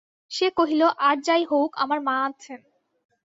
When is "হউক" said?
1.45-1.71